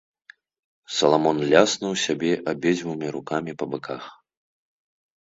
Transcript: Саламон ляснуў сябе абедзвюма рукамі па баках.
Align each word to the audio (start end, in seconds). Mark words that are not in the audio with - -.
Саламон 0.99 1.37
ляснуў 1.51 1.93
сябе 2.05 2.31
абедзвюма 2.55 3.15
рукамі 3.19 3.51
па 3.63 3.73
баках. 3.75 4.03